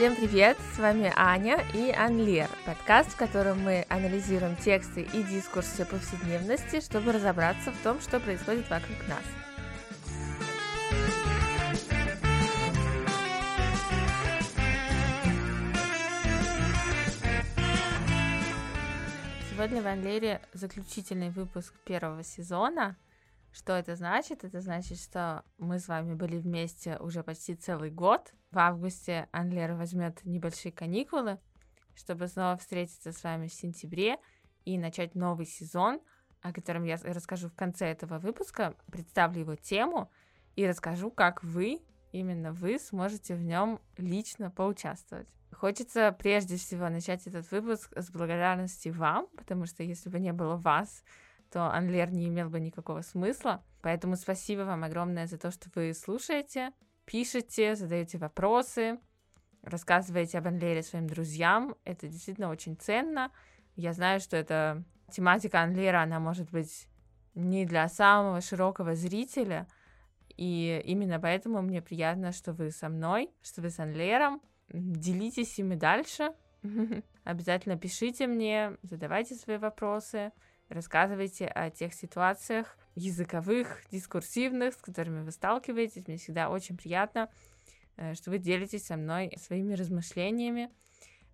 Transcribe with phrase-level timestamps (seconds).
[0.00, 0.56] Всем привет!
[0.74, 7.12] С вами Аня и Анлер, подкаст, в котором мы анализируем тексты и дискурсы повседневности, чтобы
[7.12, 9.22] разобраться в том, что происходит вокруг нас.
[19.50, 22.96] Сегодня в Анлере заключительный выпуск первого сезона.
[23.52, 24.44] Что это значит?
[24.44, 28.32] Это значит, что мы с вами были вместе уже почти целый год.
[28.52, 31.38] В августе Анлер возьмет небольшие каникулы,
[31.94, 34.18] чтобы снова встретиться с вами в сентябре
[34.64, 36.00] и начать новый сезон,
[36.42, 40.10] о котором я расскажу в конце этого выпуска, представлю его тему
[40.54, 41.80] и расскажу, как вы,
[42.12, 45.28] именно вы, сможете в нем лично поучаствовать.
[45.52, 50.56] Хочется прежде всего начать этот выпуск с благодарности вам, потому что если бы не было
[50.56, 51.02] вас,
[51.50, 53.62] то Анлер не имел бы никакого смысла.
[53.82, 56.72] Поэтому спасибо вам огромное за то, что вы слушаете,
[57.04, 58.98] пишете, задаете вопросы,
[59.62, 61.74] рассказываете об Анлере своим друзьям.
[61.84, 63.30] Это действительно очень ценно.
[63.76, 66.86] Я знаю, что эта тематика Анлера, она может быть
[67.34, 69.66] не для самого широкого зрителя,
[70.36, 74.40] и именно поэтому мне приятно, что вы со мной, что вы с Анлером.
[74.68, 76.32] Делитесь ими дальше.
[77.24, 80.32] Обязательно пишите мне, задавайте свои вопросы,
[80.70, 86.06] рассказывайте о тех ситуациях языковых, дискурсивных, с которыми вы сталкиваетесь.
[86.06, 87.28] Мне всегда очень приятно,
[87.96, 90.70] э, что вы делитесь со мной своими размышлениями.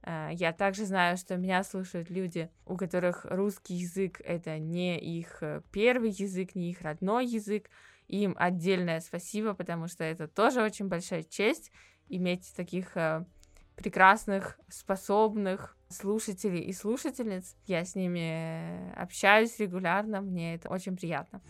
[0.03, 5.43] Э, я также знаю, что меня слушают люди, у которых русский язык это не их
[5.43, 7.71] э, первый язык, не их родной язык.
[8.09, 11.73] Им отдельное спасибо, потому что это тоже очень большая честь
[12.09, 12.97] иметь таких
[13.77, 17.55] прекрасных, способных слушателей и слушательниц.
[17.67, 21.41] Я с ними общаюсь регулярно, мне это очень приятно.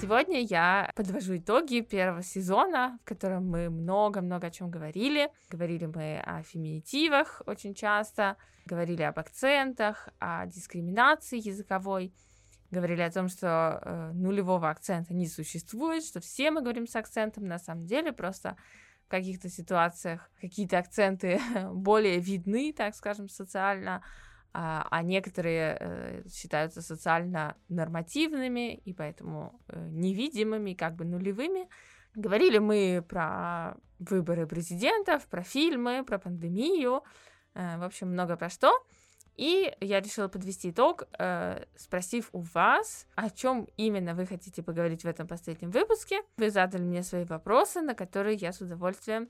[0.00, 5.30] Сегодня я подвожу итоги первого сезона, в котором мы много-много о чем говорили.
[5.48, 12.12] Говорили мы о феминитивах очень часто, говорили об акцентах, о дискриминации языковой
[12.74, 17.46] говорили о том, что э, нулевого акцента не существует, что все мы говорим с акцентом,
[17.46, 18.56] на самом деле просто
[19.06, 21.40] в каких-то ситуациях какие-то акценты
[21.72, 24.02] более видны, так скажем, социально,
[24.52, 31.68] а, а некоторые э, считаются социально нормативными и поэтому э, невидимыми, как бы нулевыми.
[32.14, 37.02] Говорили мы про выборы президентов, про фильмы, про пандемию,
[37.54, 38.72] э, в общем, много про что.
[39.36, 45.02] И я решила подвести итог, э, спросив у вас, о чем именно вы хотите поговорить
[45.02, 46.22] в этом последнем выпуске.
[46.36, 49.28] Вы задали мне свои вопросы, на которые я с удовольствием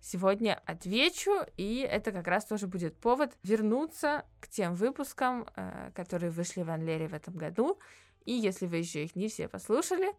[0.00, 6.30] сегодня отвечу, и это как раз тоже будет повод вернуться к тем выпускам, э, которые
[6.30, 7.78] вышли в Анлере в этом году.
[8.24, 10.12] И если вы еще их не все послушали,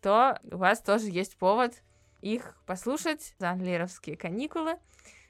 [0.00, 1.74] то у вас тоже есть повод
[2.20, 4.76] их послушать за анлеровские каникулы,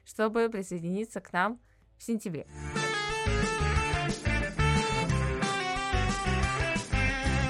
[0.05, 1.59] чтобы присоединиться к нам
[1.97, 2.47] в сентябре.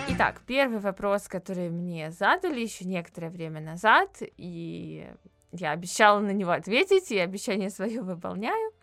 [0.10, 5.08] Итак, первый вопрос, который мне задали еще некоторое время назад, и
[5.54, 8.74] я обещала на него ответить, и обещание свое выполняю.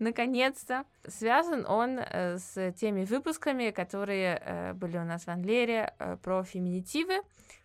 [0.00, 6.16] Наконец-то связан он э, с теми выпусками, которые э, были у нас в Анлере э,
[6.16, 7.20] про феминитивы.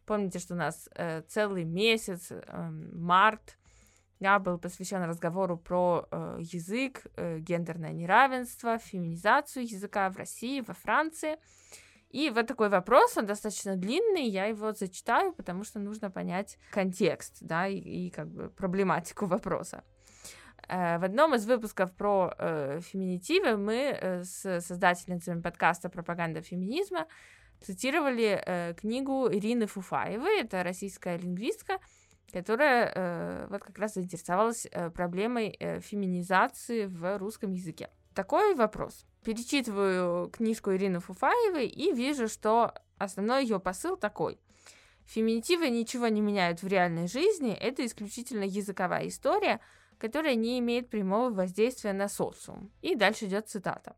[0.06, 0.88] Помните, что у нас
[1.28, 3.58] целый месяц, эм, март,
[4.20, 6.08] да, был посвящен разговору про
[6.40, 11.38] язык, гендерное неравенство, феминизацию языка в России, во Франции.
[12.16, 17.40] И вот такой вопрос, он достаточно длинный, я его зачитаю, потому что нужно понять контекст,
[17.42, 19.84] да, и, и как бы проблематику вопроса.
[20.70, 27.06] Э, в одном из выпусков про э, феминитивы мы э, с создательницами подкаста «Пропаганда феминизма»
[27.60, 31.80] цитировали э, книгу Ирины Фуфаевой, это российская лингвистка,
[32.36, 37.90] которая э, вот как раз заинтересовалась э, проблемой э, феминизации в русском языке.
[38.14, 44.38] Такой вопрос перечитываю книжку Ирины Фуфаевой и вижу, что основной ее посыл такой.
[45.06, 49.62] Феминитивы ничего не меняют в реальной жизни, это исключительно языковая история,
[49.98, 52.70] которая не имеет прямого воздействия на социум.
[52.82, 53.96] И дальше идет цитата.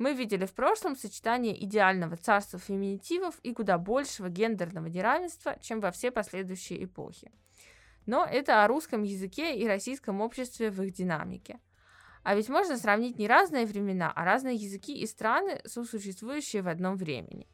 [0.00, 5.92] Мы видели в прошлом сочетание идеального царства феминитивов и куда большего гендерного неравенства, чем во
[5.92, 7.30] все последующие эпохи.
[8.06, 11.60] Но это о русском языке и российском обществе в их динамике–
[12.22, 16.96] а ведь можно сравнить не разные времена, а разные языки и страны, сосуществующие в одном
[16.96, 17.48] времени.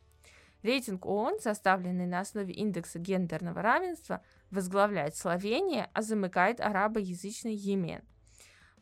[0.63, 8.03] Рейтинг ООН, составленный на основе индекса гендерного равенства, возглавляет Словения, а замыкает арабоязычный Йемен.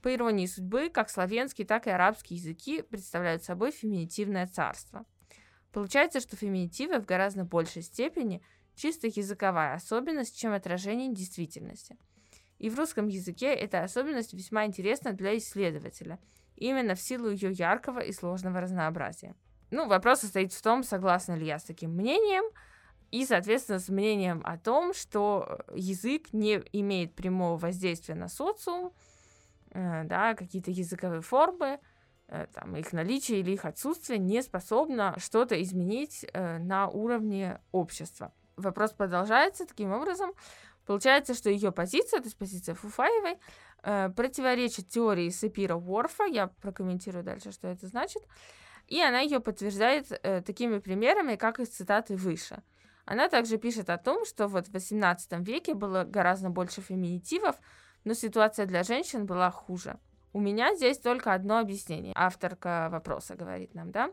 [0.04, 5.06] По иронии судьбы, как славянский, так и арабский языки представляют собой феминитивное царство.
[5.72, 8.42] Получается, что феминитивы в гораздо большей степени
[8.74, 11.96] чисто языковая особенность, чем отражение действительности.
[12.58, 16.18] И в русском языке эта особенность весьма интересна для исследователя,
[16.54, 19.34] именно в силу ее яркого и сложного разнообразия.
[19.70, 22.44] Ну, вопрос состоит в том, согласна ли я с таким мнением,
[23.10, 28.92] и, соответственно, с мнением о том, что язык не имеет прямого воздействия на социум,
[29.74, 31.80] да, какие-то языковые формы,
[32.28, 38.32] э, там, их наличие или их отсутствие не способно что-то изменить э, на уровне общества.
[38.56, 40.32] Вопрос продолжается таким образом.
[40.86, 43.38] Получается, что ее позиция, то есть позиция Фуфаевой,
[43.82, 46.24] э, противоречит теории Сапира Уорфа.
[46.24, 48.22] Я прокомментирую дальше, что это значит.
[48.86, 52.62] И она ее подтверждает э, такими примерами, как из цитаты выше.
[53.06, 57.56] Она также пишет о том, что вот в XVIII веке было гораздо больше феминитивов,
[58.04, 59.98] но ситуация для женщин была хуже.
[60.32, 62.12] У меня здесь только одно объяснение.
[62.16, 64.10] Авторка вопроса говорит нам, да?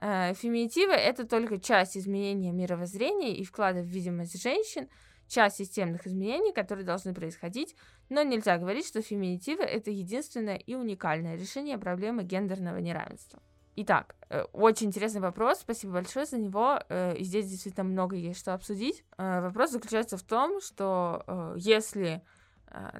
[0.00, 4.88] Э, феминитивы— это только часть изменения мировоззрения и вклада в видимость женщин—
[5.28, 7.74] часть системных изменений, которые должны происходить,
[8.08, 13.42] но нельзя говорить, что феминитивы— это единственное и уникальное решение проблемы гендерного неравенства.
[13.74, 16.78] Итак, э, очень интересный вопрос, спасибо большое за него.
[16.88, 19.04] Э, и здесь действительно много есть что обсудить.
[19.18, 22.22] Вопрос заключается в том, что если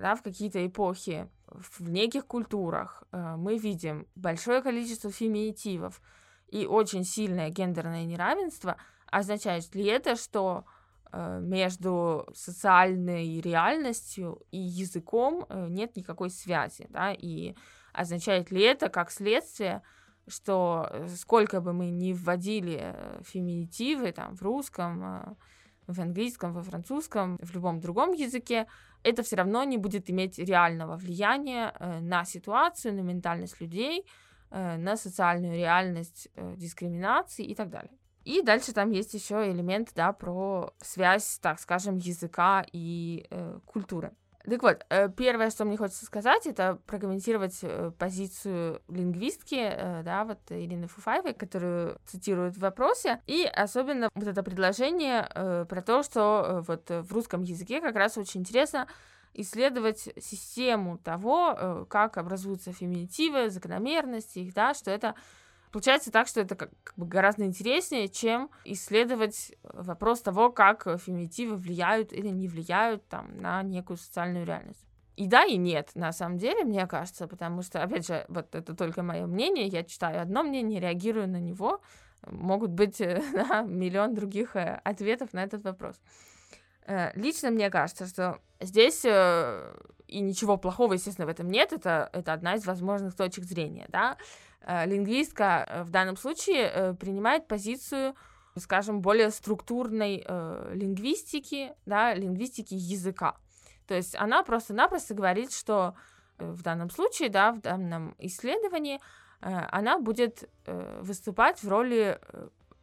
[0.00, 6.00] да, в какие-то эпохи, в неких культурах мы видим большое количество феминитивов
[6.48, 8.76] и очень сильное гендерное неравенство,
[9.10, 10.64] означает ли это, что
[11.12, 17.54] Э, между социальной реальностью и языком э, нет никакой связи, да, и
[17.92, 19.82] означает ли это как следствие,
[20.26, 25.38] что э, сколько бы мы ни вводили феминитивы там в русском,
[25.86, 28.66] в английском, во французском, в любом другом языке,
[29.06, 34.04] это все равно не будет иметь реального влияния на ситуацию, на ментальность людей,
[34.50, 37.92] на социальную реальность дискриминации и так далее.
[38.26, 44.10] И дальше там есть еще элемент, да, про связь, так скажем, языка и э, культуры.
[44.48, 50.24] Так вот, э, первое, что мне хочется сказать, это прокомментировать э, позицию лингвистки, э, да,
[50.24, 55.28] вот Ирины Фуфаевой, которую цитируют в вопросе, и особенно вот это предложение
[55.68, 58.86] про то, что вот в русском языке как раз очень интересно
[59.34, 65.14] исследовать систему того, как образуются феминитивы, закономерности их, да, что это
[65.72, 72.12] Получается так, что это как, бы гораздо интереснее, чем исследовать вопрос того, как феминитивы влияют
[72.12, 74.86] или не влияют там, на некую социальную реальность.
[75.16, 78.74] И да, и нет, на самом деле, мне кажется, потому что, опять же, вот это
[78.74, 81.80] только мое мнение, я читаю одно мнение, реагирую на него,
[82.26, 82.98] могут быть
[83.32, 86.00] да, миллион других э, ответов на этот вопрос.
[86.86, 89.74] Э, лично мне кажется, что здесь э,
[90.08, 94.16] и ничего плохого, естественно, в этом нет, это, это одна из возможных точек зрения, да,
[94.66, 98.16] Э, лингвистка э, в данном случае э, принимает позицию,
[98.58, 100.24] скажем, более структурной
[100.72, 103.36] лингвистики, да, лингвистики языка.
[103.86, 105.94] То есть она просто-напросто говорит, что
[106.38, 108.98] в данном случае, да, в данном исследовании
[109.40, 110.48] она будет
[111.02, 112.18] выступать в роли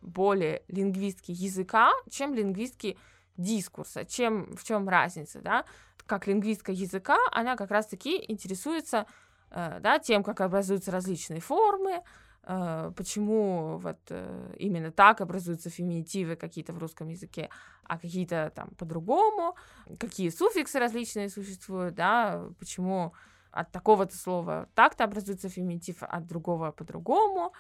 [0.02, 2.96] более лингвистки языка, чем лингвистки
[3.38, 4.06] дискурса.
[4.06, 5.66] Чем, в чем разница, да?
[6.06, 9.06] Как лингвистка языка, она как раз-таки интересуется
[9.54, 12.02] Э, да, тем, как образуются различные формы,
[12.44, 17.50] э, почему вот э, именно так образуются феминитивы какие-то в русском языке,
[17.84, 19.56] а какие-то там по-другому,
[20.00, 23.14] какие суффиксы различные существуют, да, почему
[23.52, 27.54] от такого-то слова так-то образуется феминитив, а от другого по-другому,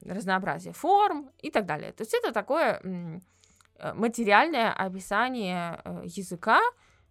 [0.00, 1.92] разнообразие форм и так далее.
[1.92, 2.80] То есть это такое
[3.92, 6.62] материальное описание языка,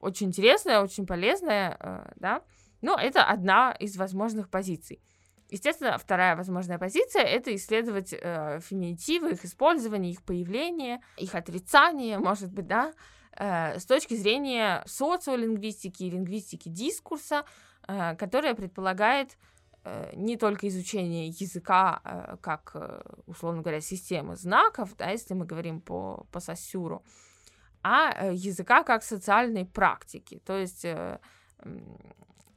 [0.01, 2.41] очень интересное, очень полезное, да,
[2.81, 5.01] но это одна из возможных позиций.
[5.51, 12.53] Естественно, вторая возможная позиция— это исследовать э, феминитивы, их использование, их появление, их отрицание, может
[12.53, 12.93] быть, да,
[13.36, 17.43] э, с точки зрения социолингвистики и лингвистики дискурса,
[17.86, 19.38] э, которая предполагает
[19.84, 25.46] э, не только изучение языка э, как, э, условно говоря, системы знаков, да, если мы
[25.46, 27.03] говорим по, по Сосюру,
[27.83, 31.19] а э, языка как социальной практики, то есть э,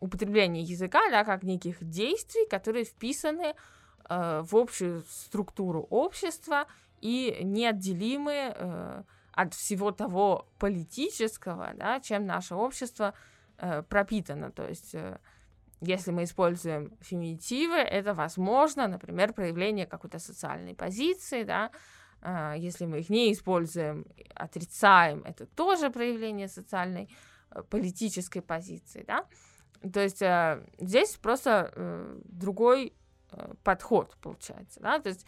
[0.01, 3.55] употребление языка, да, как неких действий, которые вписаны
[4.09, 6.67] э, в общую структуру общества
[7.01, 13.13] и неотделимы от всего того политического, да, чем наше общество
[13.91, 14.51] пропитано.
[14.53, 14.95] То есть,
[15.83, 21.71] если мы используем феминитивы, это возможно, например, проявление какой-то социальной позиции, да,
[22.57, 27.09] если мы их не используем, отрицаем, это тоже проявление социальной
[27.51, 29.27] э, политической позиции, да.
[29.93, 32.93] То есть э, здесь просто э, другой
[33.65, 35.27] подход получается, да, то есть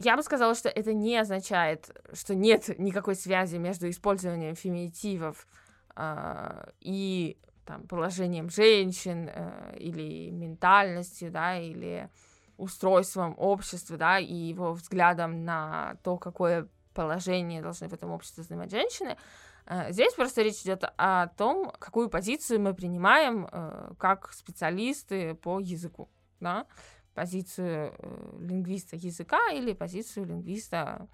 [0.00, 5.46] Я бы сказала, что это не означает, что нет никакой связи между использованием феминитивов
[5.96, 12.08] э, и там, положением женщин э, или ментальностью, да, или
[12.58, 18.70] устройством общества, да, и его взглядом на то, какое положение должны в этом обществе занимать
[18.70, 19.16] женщины.
[19.66, 25.60] Э, здесь просто речь идет о том, какую позицию мы принимаем э, как специалисты по
[25.60, 26.08] языку,
[26.40, 26.66] да,
[27.14, 31.06] позицию э, лингвиста языка или позицию лингвиста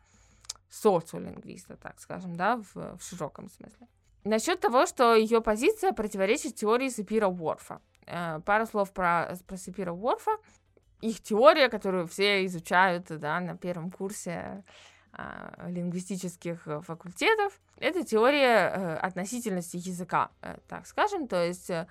[0.70, 3.86] социолингвиста, так скажем, да, в, в широком смысле.
[4.24, 7.82] Насчет того, что ее позиция противоречит теории Сапира Уорфа.
[8.46, 10.32] Пару слов про, про Сапира Уорфа.
[11.06, 14.64] Их теория, которую все изучают да, на первом курсе
[15.12, 21.28] э, лингвистических факультетов, это теория э, относительности языка, э, так скажем.
[21.28, 21.86] То есть э,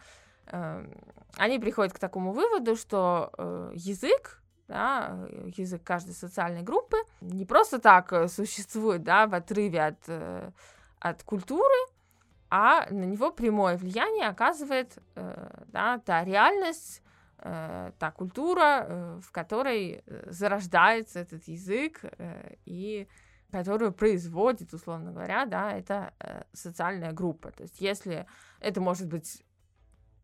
[0.48, 0.92] Эм,
[1.38, 7.80] они приходят к такому выводу, что э, язык, да, язык каждой социальной группы не просто
[7.80, 10.52] так э, существует да, в отрыве от, э,
[11.00, 11.76] от культуры,
[12.50, 17.02] а на него прямое влияние оказывает да, та реальность,
[17.44, 22.02] та культура, в которой зарождается этот язык
[22.66, 23.08] и
[23.52, 26.14] которую производит, условно говоря, да, это
[26.54, 27.52] социальная группа.
[27.52, 28.26] То есть если
[28.62, 29.44] это может быть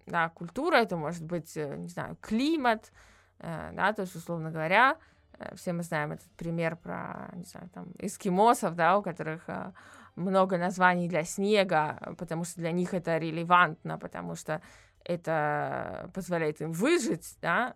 [0.10, 2.92] да, культура, это может быть, э, не знаю, климат,
[3.40, 4.98] э, да, то есть, условно говоря,
[5.38, 9.48] э, все мы знаем этот пример про, не знаю, там, эскимосов, да, у которых
[10.16, 14.62] много названий для снега, потому что для них это релевантно, потому что
[15.10, 17.76] это позволяет им выжить, да,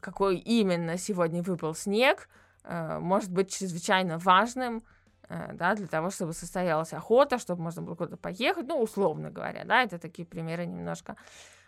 [0.00, 2.28] какой именно сегодня выпал снег,
[2.64, 4.82] может быть чрезвычайно важным,
[5.28, 9.82] да, для того, чтобы состоялась охота, чтобы можно было куда-то поехать, ну, условно говоря, да,
[9.82, 11.16] это такие примеры немножко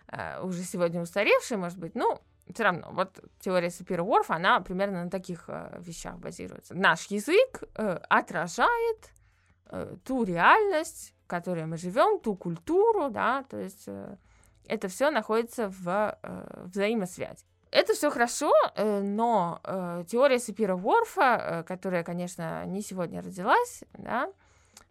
[0.08, 2.20] э, уже сегодня устаревшие, может быть, ну,
[2.52, 6.74] все равно, вот теория Сапира Уорф, она примерно на таких э, вещах базируется.
[6.74, 9.12] Наш язык э, отражает
[9.70, 14.16] э, ту реальность, в которой мы живем, ту культуру, да, то есть э,
[14.68, 17.44] это все находится в э, взаимосвязи.
[17.70, 23.84] Это все хорошо, э, но э, теория Сапира Уорфа, э, которая, конечно, не сегодня родилась,
[23.94, 24.30] да,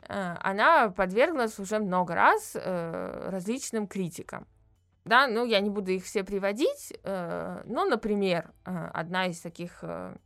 [0.08, 4.48] э, она подверглась уже много раз э, различным критикам
[5.06, 9.80] да, ну, я не буду их все приводить, э, но, например, э, одна из таких
[9.84, 10.18] э,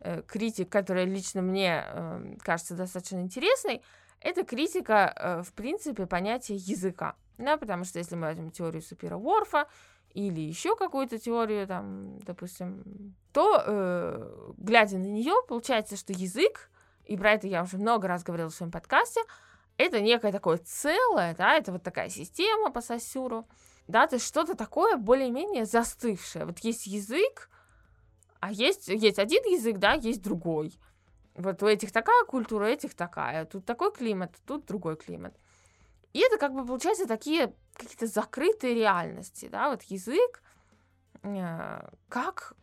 [0.00, 3.80] э, критик, которая лично мне э, кажется достаточно интересной,
[4.20, 9.16] это критика, э, в принципе, понятия языка, да, потому что если мы возьмем теорию Супера
[9.16, 9.66] Ворфа
[10.14, 16.70] или еще какую-то теорию, там, допустим, то, э, глядя на нее, получается, что язык,
[17.04, 19.20] и про это я уже много раз говорила в своем подкасте,
[19.78, 23.48] это некое такое целое, да, это вот такая система по Сосюру,
[23.88, 26.44] да, то есть что-то такое более-менее застывшее.
[26.44, 27.48] Вот есть язык,
[28.40, 30.78] а есть, есть один язык, да, есть другой.
[31.34, 33.46] Вот у этих такая культура, у этих такая.
[33.46, 35.34] Тут такой климат, тут другой климат.
[36.12, 40.42] И это как бы получается такие какие-то закрытые реальности, да, вот язык
[41.22, 42.54] э, как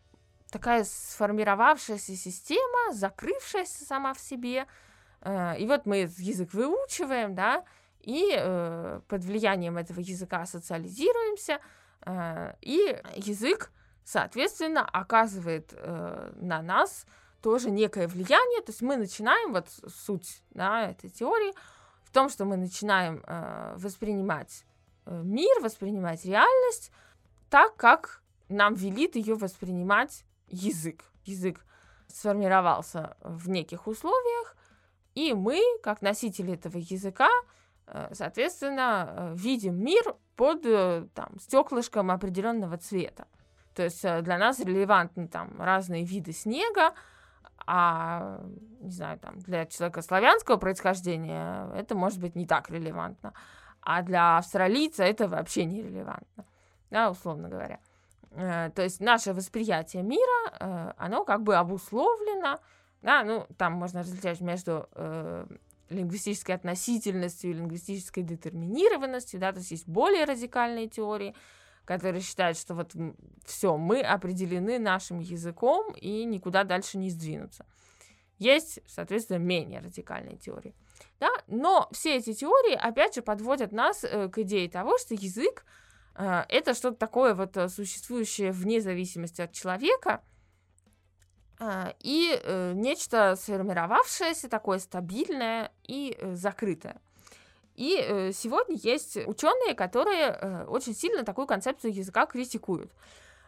[0.52, 4.68] такая сформировавшаяся система, закрывшаяся сама в себе.
[5.22, 7.64] Э, и вот мы язык выучиваем, да,
[8.02, 11.60] и э, под влиянием этого языка социализируемся,
[12.62, 13.74] и язык,
[14.06, 17.06] соответственно, оказывает на нас
[17.42, 21.54] тоже некое влияние, то есть мы начинаем, вот суть да, этой теории
[22.10, 24.66] в том, что мы начинаем э, воспринимать
[25.06, 26.92] э, мир, воспринимать реальность
[27.50, 31.04] так, как нам велит ее воспринимать язык.
[31.26, 31.66] Язык
[32.08, 34.56] сформировался в неких условиях,
[35.14, 37.30] и мы, как носители этого языка,
[37.92, 40.62] Э, соответственно, э, видим мир под
[41.14, 43.28] там, стеклышком определенного цвета.
[43.76, 46.94] То есть для нас релевантны там разные виды снега,
[47.66, 48.42] а,
[48.80, 53.34] не знаю, там, для человека славянского происхождения это может быть не так релевантно,
[53.82, 56.46] а для австралийца это вообще не релевантно,
[56.90, 57.80] да, условно говоря.
[58.32, 62.60] То есть наше восприятие мира, оно как бы обусловлено,
[63.02, 64.88] да, ну, там можно различать между
[65.90, 71.36] лингвистической относительностью и лингвистической детерминированностью, да, то есть есть более радикальные теории,
[71.90, 72.94] которые считают, что вот
[73.46, 77.66] все, мы определены нашим языком и никуда дальше не сдвинуться.
[78.38, 80.76] Есть, соответственно, менее радикальные теории.
[81.20, 81.30] Да?
[81.48, 85.66] Но все эти теории, опять же, подводят нас э, к идее того, что язык
[86.14, 90.22] э, это что-то такое вот э, существующее вне зависимости от человека,
[92.00, 92.42] и
[92.74, 97.02] нечто сформировавшееся, такое стабильное и закрытое.
[97.80, 102.92] И э, сегодня есть ученые, которые очень сильно такую концепцию языка критикуют.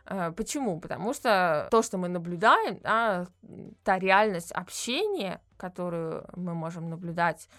[0.06, 0.80] Э, почему?
[0.80, 3.28] Потому что то, что мы наблюдаем, да,
[3.84, 7.50] та реальность общения, которую мы можем наблюдать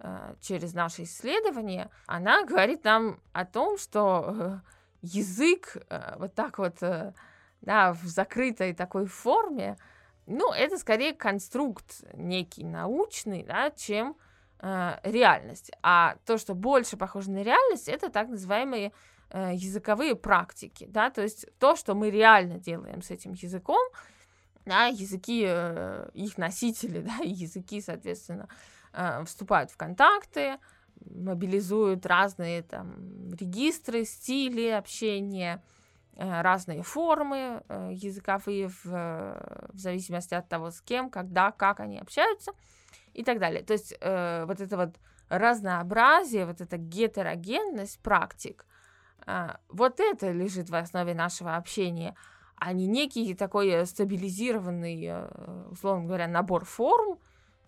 [0.00, 4.58] э, через наши исследования, она говорит нам о том, что э,
[5.00, 5.78] язык
[6.18, 6.76] вот так вот
[7.62, 9.78] да, в закрытой такой форме,
[10.26, 14.27] ну, это скорее конструкт некий научный, да, чем э,
[14.60, 15.70] реальность.
[15.82, 18.92] А то, что больше похоже на реальность, это так называемые
[19.30, 23.80] э, языковые практики, да, то есть то, что мы реально делаем с этим языком,
[24.64, 28.48] да, языки, э, их носители, да, языки, соответственно,
[28.92, 30.58] э, вступают в контакты,
[31.00, 35.62] мобилизуют разные там регистры, стили общения,
[36.16, 41.98] э, разные формы э, языковые в, в зависимости от того, с кем, когда, как они
[41.98, 42.52] общаются
[43.18, 43.62] и так далее.
[43.62, 44.90] То есть э, вот это вот
[45.28, 48.64] разнообразие, вот эта гетерогенность практик,
[49.26, 52.14] а, вот это лежит в основе нашего общения,
[52.54, 57.18] а не некий такой стабилизированный, э, условно говоря, набор форм,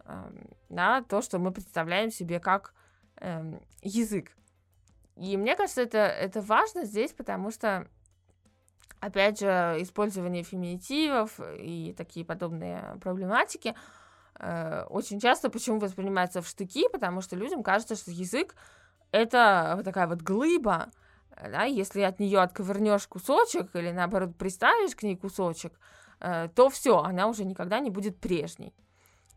[0.05, 2.73] эм, да, то, что мы представляем себе как
[3.17, 4.31] э, язык.
[5.17, 7.89] И мне кажется, это, это важно здесь, потому что,
[9.01, 14.00] опять же, использование феминитивов и такие подобные проблематики э,
[14.89, 18.55] очень часто почему воспринимается в штыки, потому что людям кажется, что язык
[19.13, 20.91] это вот такая вот глыба,
[21.37, 25.73] да, если от нее отковырнешь кусочек или наоборот приставишь к ней кусочек,
[26.21, 28.75] э, то все, она уже никогда не будет прежней.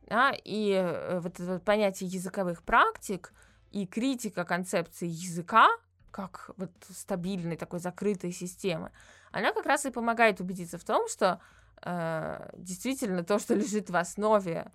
[0.08, 3.34] Да, и э, вот это понятие языковых практик
[3.72, 5.70] и критика концепции языка
[6.12, 8.92] как вот стабильной такой закрытой системы,
[9.32, 11.42] она как раз и помогает убедиться в том, что
[11.82, 14.72] э, действительно то, что лежит в основе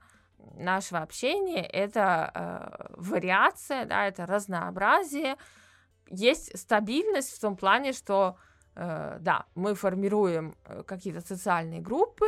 [0.54, 5.36] нашего общения, это э, вариация, да, это разнообразие,
[6.10, 8.36] есть стабильность в том плане, что
[8.74, 12.26] э, да, мы формируем э, какие-то социальные группы,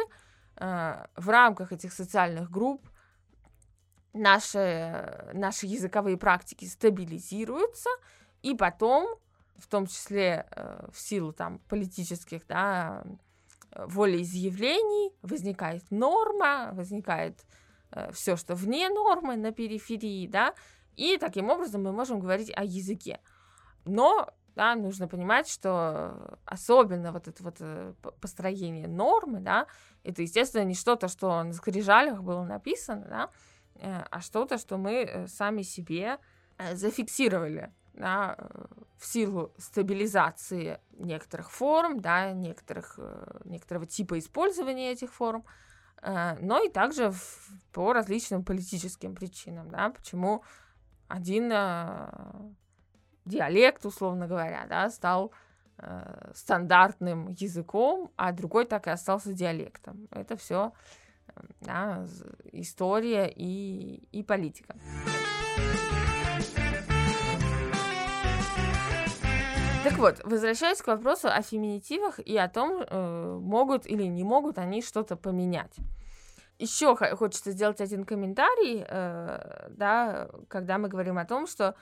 [0.57, 2.89] э, в рамках этих социальных групп
[4.13, 7.91] наши, наши языковые практики стабилизируются,
[8.43, 9.17] и потом,
[9.57, 13.05] в том числе э, в силу там политических, да,
[13.73, 17.70] волеизъявлений, возникает норма, возникает э,
[18.13, 20.55] все, что вне нормы на периферии, да,
[20.97, 23.21] и таким образом мы можем говорить о языке.
[23.85, 29.67] Но да, нужно понимать, что особенно вот это вот э, построение нормы, да,
[30.03, 33.31] это, естественно, не что-то, что на скрижалях было написано, да,
[33.77, 36.19] э, а что-то, что мы э, сами себе
[36.75, 38.37] зафиксировали, да,
[38.99, 42.99] в силу стабилизации некоторых форм, да, некоторых,
[43.47, 45.47] некоторого типа использования этих форм,
[46.03, 47.13] но и также
[47.73, 50.43] по различным политическим причинам, да, почему
[51.09, 51.53] один
[53.25, 55.33] диалект, условно говоря, да, стал
[55.79, 60.09] э, стандартным языком, а другой так и остался диалектом.
[60.11, 60.73] Это все
[61.29, 62.07] э, да,
[62.53, 64.75] история и, и политика.
[69.83, 74.59] Так вот, возвращаясь к вопросу о феминитивах и о том, э, могут или не могут
[74.59, 75.75] они что-то поменять.
[76.59, 81.75] Еще хочется сделать один комментарий, э, да, когда мы говорим о том, что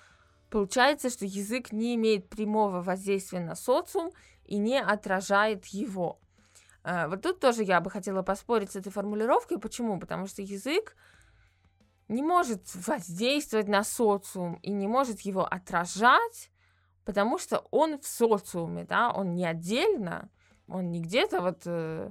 [0.51, 4.13] Получается, что язык не имеет прямого воздействия на социум
[4.45, 6.21] и не отражает его.
[6.85, 9.59] Э, вот тут тоже я бы хотела поспорить с этой формулировкой.
[9.59, 10.01] Почему?
[10.01, 10.97] Потому что язык
[12.09, 16.51] не может воздействовать на социум и не может его отражать,
[17.09, 20.29] потому что он в социуме, да, он не отдельно,
[20.69, 22.11] он не где-то вот э,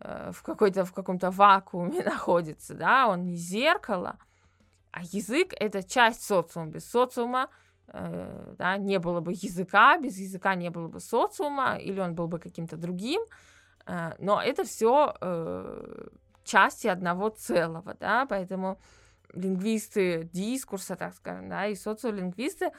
[0.00, 4.16] э, в какой-то в каком-то вакууме находится, да, он не зеркало,
[4.92, 6.70] а язык это часть социума.
[6.70, 7.48] Без социума
[7.92, 12.28] Э, да, не было бы языка, без языка не было бы социума, или он был
[12.28, 13.20] бы каким-то другим,
[13.86, 16.08] э, но это все э,
[16.44, 18.78] части одного целого, да, поэтому
[19.34, 22.70] лингвисты дискурса, так скажем, да, и социолингвисты,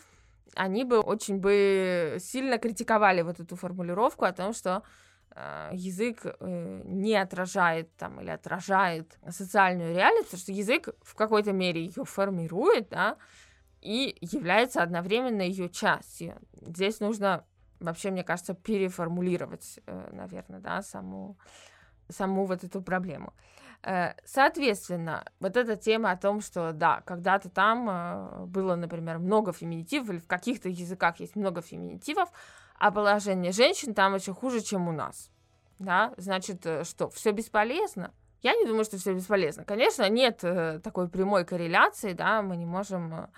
[0.55, 4.83] они бы очень бы сильно критиковали вот эту формулировку о том, что
[5.71, 12.89] язык не отражает там или отражает социальную реальность, что язык в какой-то мере ее формирует,
[12.89, 13.17] да,
[13.81, 16.35] и является одновременно ее частью.
[16.61, 17.45] Здесь нужно
[17.79, 21.37] вообще, мне кажется, переформулировать, э, наверное, да, саму,
[22.09, 23.33] саму вот эту проблему.
[23.83, 29.53] Э, соответственно, вот эта тема о том, что, да, когда-то там э, было, например, много
[29.53, 32.29] феминитивов, или в каких-то языках есть много феминитивов,
[32.77, 35.29] а положение женщин там еще хуже, чем у нас.
[35.79, 38.13] Да, значит, что, все бесполезно?
[38.43, 39.63] Я не думаю, что все бесполезно.
[39.63, 40.43] Конечно, нет
[40.83, 43.29] такой прямой корреляции, да, мы не можем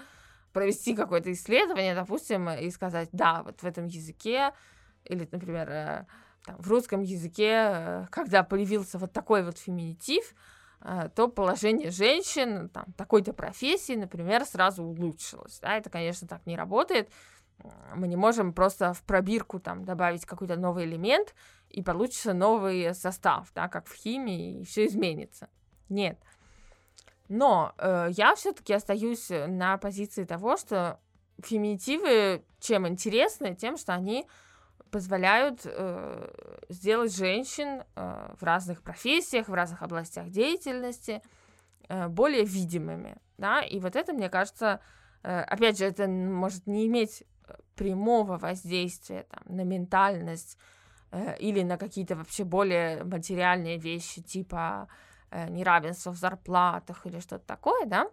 [0.53, 4.51] провести какое-то исследование, допустим, и сказать, да, вот в этом языке,
[5.03, 6.05] или, например, э,
[6.45, 10.35] там, в русском языке, э, когда появился вот такой вот феминитив,
[10.81, 15.59] э, то положение женщин там, такой-то профессии, например, сразу улучшилось.
[15.61, 15.77] Да?
[15.77, 17.09] Это, конечно, так не работает.
[17.95, 21.33] Мы не можем просто в пробирку там, добавить какой-то новый элемент,
[21.69, 25.49] и получится новый состав, да, как в химии, и все изменится.
[25.89, 26.19] Нет.
[27.29, 30.99] Но э, я все-таки остаюсь на позиции того, что
[31.41, 34.27] феминитивы чем интересны, тем, что они
[34.93, 36.29] позволяют э,
[36.69, 41.23] сделать женщин э, в разных профессиях, в разных областях деятельности
[41.89, 44.81] э, более видимыми, да, и вот это, мне кажется,
[45.23, 50.59] э, опять же, это может не иметь э, прямого воздействия там, на ментальность
[51.09, 54.87] э, или на какие-то вообще более материальные вещи, типа
[55.31, 58.07] э, неравенства в зарплатах или что-то такое, да,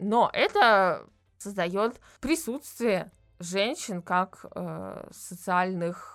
[0.00, 1.06] но это
[1.38, 6.13] создает присутствие женщин как э, социальных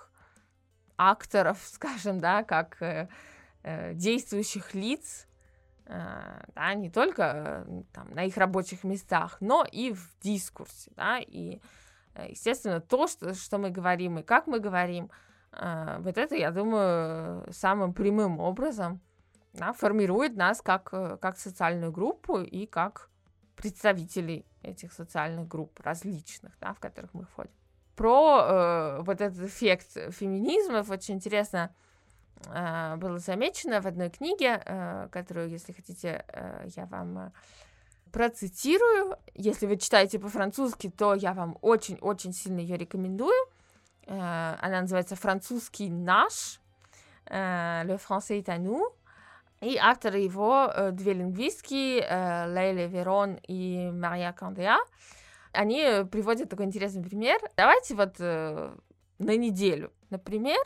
[1.00, 3.08] акторов, скажем, да, как э,
[3.62, 5.26] э, действующих лиц,
[5.86, 11.60] э, да, не только там, на их рабочих местах, но и в дискурсе, да, и,
[12.28, 15.10] естественно, то, что, что мы говорим и как мы говорим,
[15.52, 19.00] вот это, я думаю, самым прямым образом
[19.52, 23.10] да, формирует нас как, как социальную группу и как
[23.56, 27.59] представителей этих социальных групп различных, да, в которых мы входим
[28.00, 31.70] про э, вот этот эффект феминизма очень интересно
[32.46, 37.30] э, было замечено в одной книге, э, которую, если хотите, э, я вам э,
[38.10, 39.18] процитирую.
[39.34, 43.36] Если вы читаете по-французски, то я вам очень-очень сильно ее рекомендую.
[44.06, 46.58] Э, она называется «Французский наш»,
[47.26, 48.94] э, «Le français est à nous».
[49.60, 54.78] И авторы его э, две лингвистки, э, Лейли Верон и Мария Кандеа
[55.52, 57.40] они приводят такой интересный пример.
[57.56, 58.74] Давайте вот э,
[59.18, 60.60] на неделю, например,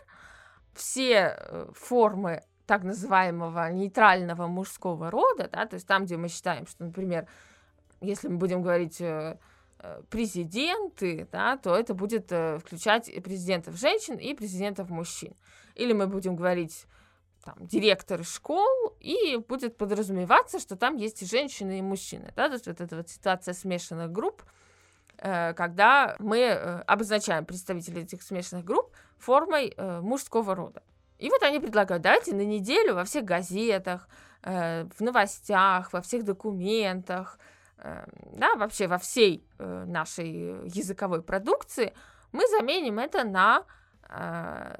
[0.75, 6.67] все э, формы так называемого нейтрального мужского рода, да, то есть там, где мы считаем,
[6.67, 7.27] что, например,
[8.01, 9.39] если мы будем говорить э,
[9.81, 15.35] э президенты, да, то это будет э, включать президентов женщин и президентов мужчин.
[15.75, 16.87] Или мы будем говорить
[17.45, 22.33] там, директоры школ, и будет подразумеваться, что там есть и женщины, и мужчины.
[22.37, 22.49] Да?
[22.49, 24.49] То есть вот эта вот ситуация смешанных групп, Э,
[25.19, 30.83] когда мы э, обозначаем представителей этих смешанных групп формой э, мужского рода.
[31.19, 34.09] И вот они предлагают, давайте на неделю во всех газетах,
[34.43, 37.39] в новостях, во всех документах,
[37.79, 41.95] да, вообще во всей нашей языковой продукции
[42.33, 43.65] мы заменим это на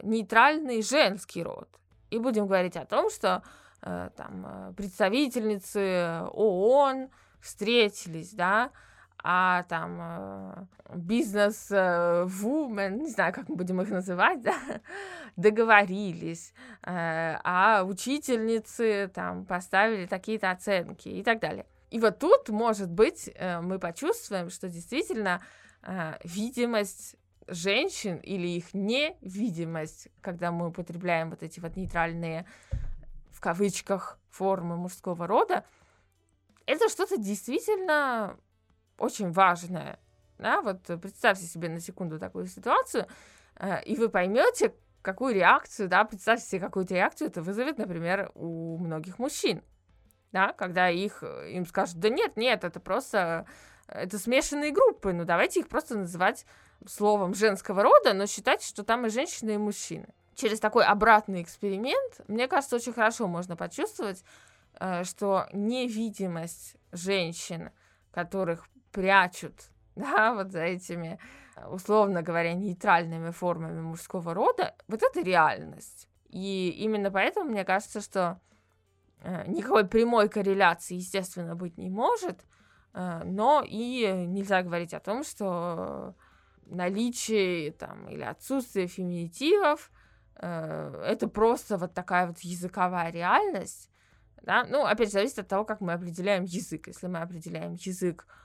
[0.03, 1.69] нейтральный женский род.
[2.11, 3.43] И будем говорить о том, что
[3.81, 7.09] там представительницы ООН
[7.41, 8.71] встретились, да,
[9.27, 14.55] а там э, бизнес вумен, не знаю, как мы будем их называть, да,
[15.37, 21.65] договорились, э, а учительницы там поставили такие-то оценки и так далее.
[21.91, 25.43] И вот тут, может быть, э, мы почувствуем, что действительно
[26.25, 32.47] видимость женщин или их невидимость, когда мы употребляем вот эти вот нейтральные
[33.31, 35.67] в кавычках формы мужского рода,
[36.65, 38.39] это что-то действительно
[38.99, 39.99] очень важное.
[40.39, 43.07] Да, вот представьте себе на секунду такую ситуацию,
[43.57, 48.79] э, и вы поймете, какую реакцию, да, представьте себе, какую реакцию это вызовет, например, у
[48.79, 49.63] многих мужчин,
[50.33, 53.47] да, когда их, э, им скажут, да нет, нет, это просто,
[53.87, 56.47] это смешанные группы, ну давайте их просто называть
[56.87, 60.09] словом женского рода, но считать, что там и женщины, и мужчины.
[60.35, 64.25] Через такой обратный эксперимент, мне кажется, очень хорошо можно почувствовать,
[64.81, 67.71] э, что невидимость женщин,
[68.11, 71.19] которых прячут, да, вот за этими,
[71.69, 76.09] условно говоря, нейтральными формами мужского рода, вот это реальность.
[76.31, 78.41] И именно поэтому мне кажется, что
[79.21, 82.45] э, никакой прямой корреляции, естественно, быть не может,
[82.95, 86.15] э, но и нельзя говорить о том, что
[86.67, 89.93] наличие там, или отсутствие феминитивов
[90.37, 93.91] э, это просто вот такая вот языковая реальность.
[94.43, 94.65] Да?
[94.65, 96.89] Ну, опять же, зависит от того, как мы определяем язык.
[96.89, 98.44] Если мы определяем язык Э,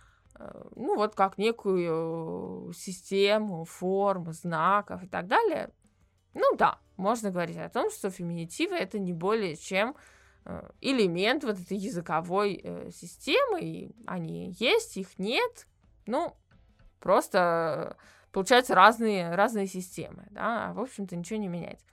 [0.76, 5.72] ну вот как некую систему форм, знаков и так далее,
[6.34, 9.96] ну да, можно говорить о том, что феминитивы это не более чем
[10.46, 15.68] э, элемент вот этой языковой э, системы, и они есть, их нет,
[16.06, 16.36] ну,
[17.00, 17.98] просто
[18.32, 21.86] получаются разные, разные системы, да, а, в общем-то ничего не меняется.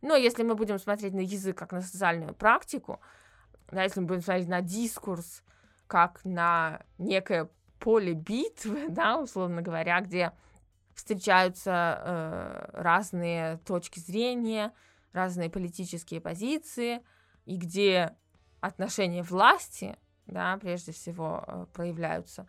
[0.00, 3.00] Но если мы будем смотреть на язык как на социальную практику,
[3.70, 5.42] да, если мы будем смотреть на дискурс
[5.86, 7.50] как на некое
[7.84, 10.32] поле битвы, да, условно говоря, где
[10.94, 14.72] встречаются э, разные точки зрения,
[15.12, 17.02] разные политические позиции,
[17.44, 18.16] и где
[18.60, 22.46] отношения власти, да, прежде всего э, проявляются.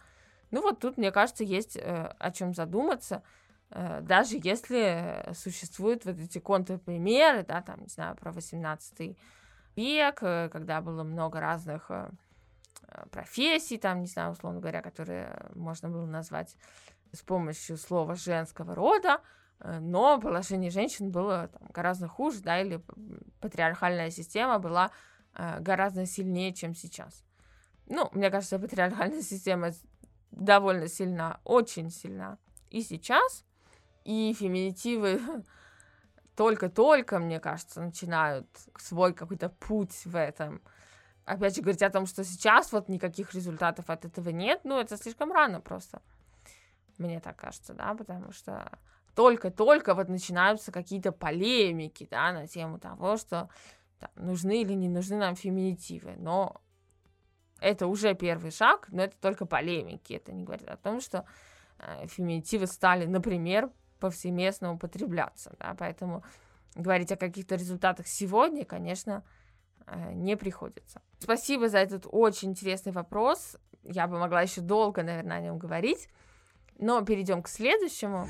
[0.52, 3.22] Ну вот тут, мне кажется, есть э, о чем задуматься,
[3.72, 9.18] э, даже если существуют вот эти контрпримеры, да, там, не знаю, про 18
[9.76, 11.92] век, когда было много разных
[13.12, 16.56] профессий, там, не знаю, условно говоря, которые можно было назвать
[17.12, 19.22] с помощью слова женского рода,
[19.60, 22.82] но положение женщин было там, гораздо хуже, да, или
[23.40, 24.92] патриархальная система была
[25.36, 27.24] Э, гораздо сильнее, чем сейчас.
[27.88, 29.72] Ну, мне кажется, патриархальная система
[30.32, 32.38] довольно сильна, очень сильна
[32.70, 33.46] и сейчас,
[34.06, 35.22] и феминитивы
[36.36, 40.62] только-только, мне кажется, начинают свой какой-то путь в этом.
[41.26, 44.96] Опять же, говорить о том, что сейчас вот никаких результатов от этого нет, ну, это
[44.96, 46.02] слишком рано просто.
[46.98, 48.72] Мне так кажется, да, потому что
[49.16, 53.50] только-только вот начинаются какие-то полемики, да, на тему того, что
[54.00, 56.62] там, нужны или не нужны нам феминитивы, но
[57.60, 61.26] это уже первый шаг, но это только полемики, это не говорит о том, что
[61.80, 66.24] э, феминитивы стали, например, повсеместно употребляться, да, поэтому
[66.76, 69.24] говорить о каких-то результатах сегодня, конечно,
[69.88, 71.02] э, не приходится.
[71.26, 76.08] Спасибо за этот очень интересный вопрос, я бы могла еще долго, наверное, о нем говорить,
[76.78, 78.28] но перейдем к следующему.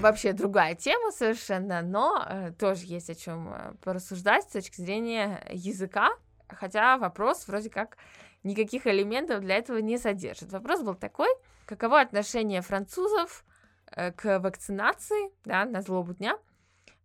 [0.00, 5.46] вообще другая тема совершенно, но э, тоже есть о чем э, порассуждать с точки зрения
[5.50, 6.08] языка,
[6.48, 7.98] хотя вопрос вроде как
[8.44, 10.52] никаких элементов для этого не содержит.
[10.52, 11.28] Вопрос был такой,
[11.66, 13.44] каково отношение французов
[13.90, 16.38] э, к вакцинации, да, на злобу дня,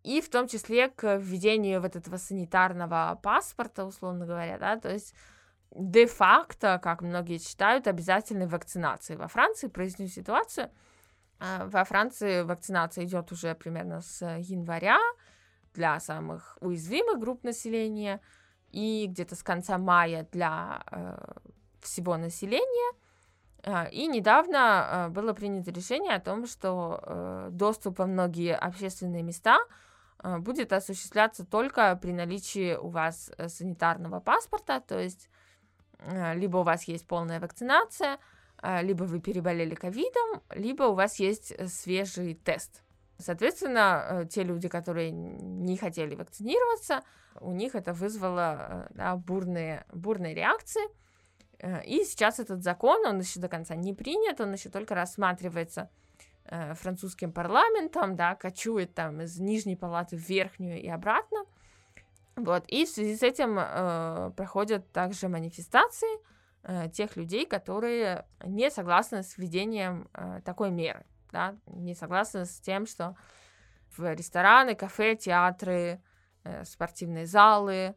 [0.03, 5.13] и в том числе к введению вот этого санитарного паспорта, условно говоря, да, то есть
[5.71, 9.15] де-факто, как многие считают, обязательной вакцинации.
[9.15, 10.69] Во Франции проясню ситуацию–
[11.39, 14.99] а, во Франции вакцинация идет уже примерно с января
[15.73, 18.19] для самых уязвимых групп населения
[18.71, 21.17] и где-то с конца мая для э,
[21.81, 22.93] всего населения.
[23.63, 29.23] А, и недавно э, было принято решение о том, что э, доступ во многие общественные
[29.23, 29.59] места
[30.23, 35.29] будет осуществляться только при наличии у вас э, санитарного паспорта, то есть
[35.99, 38.17] э, либо у вас есть полная вакцинация,
[38.81, 42.83] либо вы переболели ковидом, либо у вас есть э, свежий тест.
[43.17, 47.03] Соответственно, э, те люди, которые не хотели вакцинироваться,
[47.41, 50.81] у них это вызвало э, да, бурные, бурные реакции.
[51.85, 55.89] И сейчас этот закон, он еще до конца не принят, он еще только рассматривается
[56.73, 61.45] французским парламентом, да, кочует там из нижней палаты в верхнюю и обратно.
[62.35, 66.07] Вот, и в связи с этим э, проходят также манифестации,
[66.63, 72.59] э, тех людей, которые не согласны с введением э, такой меры, да, не согласны с
[72.61, 73.17] тем, что
[73.97, 76.01] в рестораны, кафе, театры,
[76.45, 77.93] э, спортивные залы э,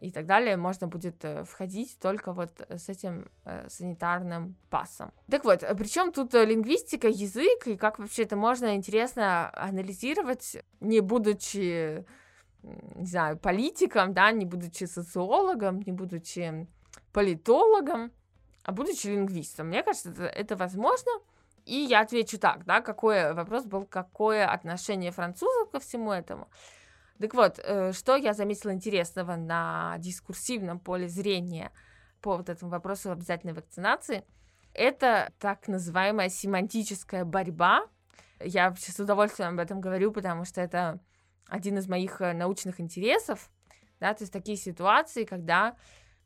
[0.00, 5.12] и так далее можно будет э, входить только вот с этим э, санитарным пассом.
[5.30, 12.04] Так вот, причем тут лингвистика, язык, и как вообще это можно интересно анализировать, не будучи
[12.96, 16.66] не знаю, политиком, да, не будучи социологом, не будучи
[17.12, 18.10] политологом,
[18.64, 19.68] а будучи лингвистом.
[19.68, 21.12] Мне кажется, это, это возможно.
[21.64, 26.48] И я отвечу так, да, какой вопрос был, какое отношение французов ко всему этому.
[27.20, 31.72] Так вот, э, что я заметила интересного на дискурсивном поле зрения
[32.20, 34.24] по вот этому вопросу обязательной вакцинации,
[34.74, 37.86] это так называемая семантическая борьба.
[38.40, 41.00] Я вообще с удовольствием об этом говорю, потому что это
[41.48, 43.50] один из моих э, научных интересов,
[43.98, 45.76] да, то есть такие ситуации, когда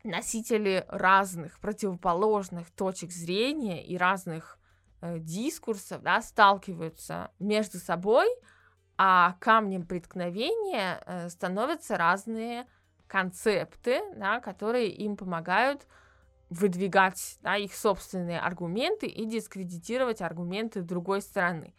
[0.03, 4.59] носители разных противоположных точек зрения и разных
[5.01, 8.27] э, дискурсов да, сталкиваются между собой,
[9.03, 12.67] а камнем преткновения э, становятся разные
[13.07, 15.87] концепты, да, которые им помогают
[16.51, 21.73] выдвигать да, их собственные аргументы и дискредитировать аргументы другой стороны.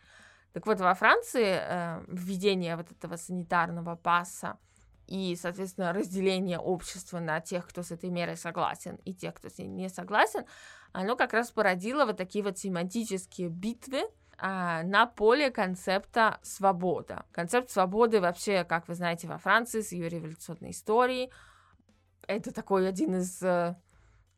[0.52, 4.58] Так вот, во Франции э, введение вот этого санитарного пасса
[5.06, 9.58] и, соответственно, разделение общества на тех, кто с этой мерой согласен, и тех, кто с
[9.58, 10.44] ней не согласен,
[10.90, 14.10] оно как раз породило вот такие вот семантические битвы
[14.44, 17.24] а, на поле концепта свобода.
[17.30, 21.30] Концепт свободы вообще, как вы знаете, во Франции с ее революционной историей,
[22.26, 23.76] это такой один из, э,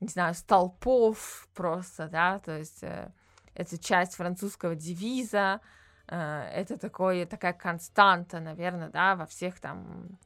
[0.00, 3.10] не знаю, столпов просто, да, то есть э,
[3.54, 5.62] это часть французского девиза,
[6.08, 10.18] э, это такой, такая константа, наверное, да, во всех там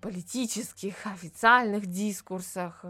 [0.00, 2.84] политических, официальных дискурсах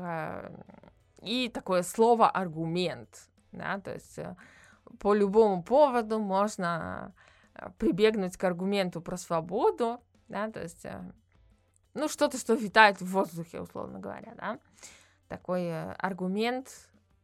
[1.22, 4.18] и такое слово аргумент, да, то есть
[4.98, 7.14] по любому поводу можно
[7.54, 11.00] э, прибегнуть к аргументу про свободу, да, то есть, э,
[11.94, 14.58] ну, что-то, что витает в воздухе, условно говоря, да,
[15.28, 16.68] такой э, аргумент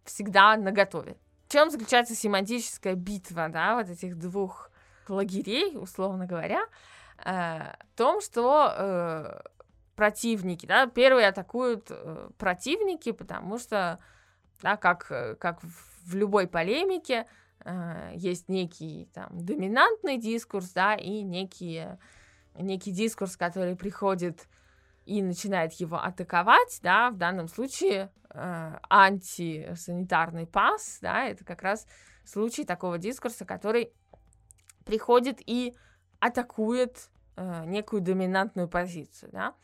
[0.04, 1.16] всегда наготове.
[1.46, 4.70] В чем заключается семантическая битва, да, вот этих двух
[5.08, 6.64] лагерей, условно говоря,
[7.24, 9.40] э, в том, что э,
[9.96, 13.98] противники, да, первые атакуют э, противники, потому что,
[14.62, 15.06] да, как,
[15.38, 17.26] как в любой полемике,
[18.14, 21.86] есть некий там доминантный дискурс, да, и некий,
[22.54, 24.48] некий дискурс, который приходит
[25.04, 31.86] и начинает его атаковать, да, в данном случае э, антисанитарный пас, да, это как раз
[32.24, 33.92] случай такого дискурса, который
[34.84, 35.74] приходит и
[36.20, 39.54] атакует э, некую доминантную позицию, да.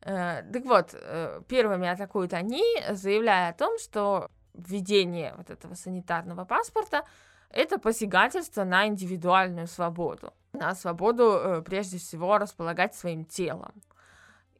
[0.00, 6.44] Э, так вот, э, первыми атакуют они, заявляя о том, что введение вот этого санитарного
[6.44, 7.04] паспорта
[7.52, 13.72] это посягательство на индивидуальную свободу, на свободу э, прежде всего располагать своим телом.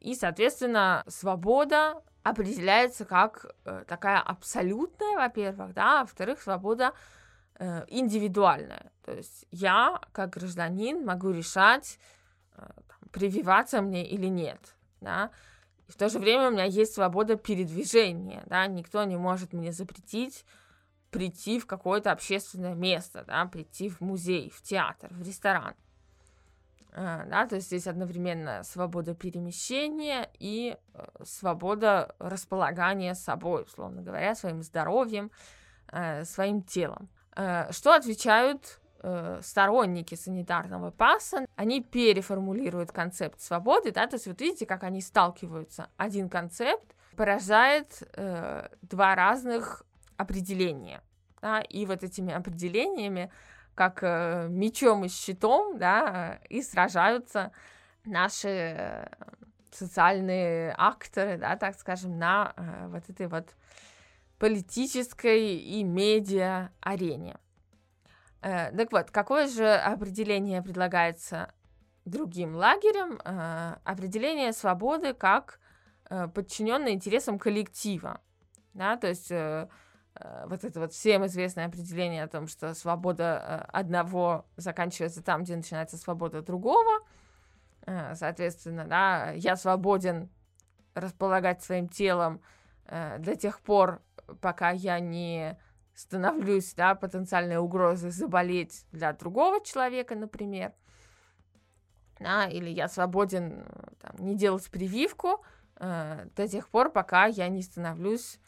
[0.00, 6.92] И, соответственно, свобода определяется как э, такая абсолютная, во-первых, да, а во-вторых, свобода
[7.58, 8.92] э, индивидуальная.
[9.04, 11.98] То есть я, как гражданин, могу решать,
[13.10, 14.60] прививаться мне или нет,
[15.00, 15.30] да.
[15.88, 19.72] И в то же время у меня есть свобода передвижения, да, никто не может мне
[19.72, 20.44] запретить
[21.12, 25.74] прийти в какое-то общественное место, да, прийти в музей, в театр, в ресторан.
[26.94, 34.34] А, да, то есть здесь одновременно свобода перемещения и э, свобода располагания собой, условно говоря,
[34.34, 35.30] своим здоровьем,
[35.92, 37.08] э, своим телом.
[37.36, 38.80] Э, что отвечают
[39.40, 41.44] сторонники санитарного паса?
[41.56, 45.88] Они переформулируют концепт свободы, да, то есть вот видите, как они сталкиваются.
[45.96, 48.00] Один концепт поражает
[48.82, 49.84] два разных
[50.16, 51.02] определения,
[51.40, 53.30] да, и вот этими определениями
[53.74, 57.52] как э, мечом и щитом, да, и сражаются
[58.04, 59.06] наши э,
[59.70, 63.54] социальные акторы, да, так скажем, на э, вот этой вот
[64.38, 67.38] политической и медиа арене.
[68.42, 71.52] Э, так вот, какое же определение предлагается
[72.04, 73.20] другим лагерям?
[73.24, 75.60] Э, определение свободы как
[76.10, 78.20] э, подчиненное интересам коллектива.
[78.74, 79.68] Да, то есть э,
[80.46, 85.56] вот это вот всем известное определение о том, что свобода э, одного заканчивается там, где
[85.56, 87.00] начинается свобода другого.
[87.86, 90.30] Э, соответственно, да, я свободен
[90.94, 92.40] располагать своим телом
[92.86, 94.02] до тех пор,
[94.42, 95.56] пока я не
[95.94, 100.72] становлюсь, да, потенциальной угрозой заболеть для другого человека, например.
[102.18, 103.64] Да, или я свободен
[104.00, 105.44] там, не делать прививку
[105.76, 108.38] э, до тех пор, пока я не становлюсь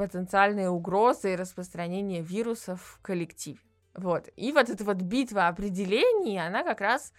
[0.00, 3.58] потенциальные угрозы и распространение вирусов в коллективе.
[3.94, 4.30] Вот.
[4.34, 7.12] И вот эта вот битва определений, она как раз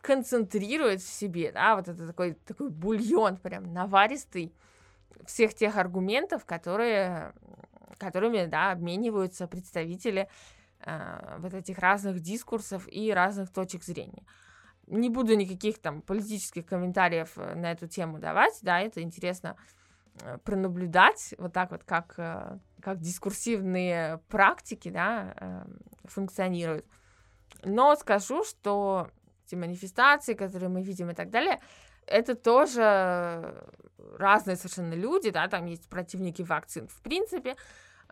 [0.00, 4.52] концентрирует в себе, да, вот это такой, такой бульон прям наваристый
[5.26, 7.34] всех тех аргументов, которые,
[7.98, 10.28] которыми, да, обмениваются представители
[10.80, 14.24] э, вот этих разных дискурсов и разных точек зрения.
[14.88, 19.77] Не буду никаких там политических комментариев э, на эту тему давать, да, это интересно Э,
[20.44, 26.86] пронаблюдать вот так вот, как, э, как дискурсивные практики да, эм, функционируют.
[27.64, 29.08] Но скажу, что
[29.46, 31.60] эти манифестации, которые мы видим и так далее,
[32.06, 33.64] это тоже
[34.16, 37.56] разные совершенно люди, да, там есть противники вакцин в принципе,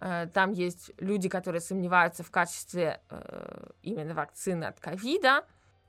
[0.01, 3.01] э, там есть люди, которые сомневаются в качестве
[3.83, 5.45] именно вакцины от ковида,